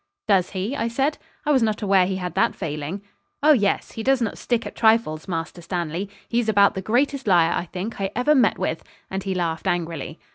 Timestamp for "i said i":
0.75-1.51